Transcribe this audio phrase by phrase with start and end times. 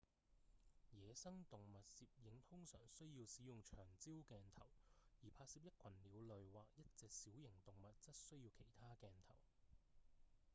[0.99, 4.65] 野生動物攝影通常需要使用長焦鏡頭
[5.21, 9.35] 而拍攝一群鳥類或一隻小型動物則需要其他鏡頭